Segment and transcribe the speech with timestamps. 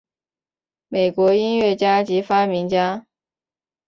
[0.87, 3.05] 美国音乐家及发明家。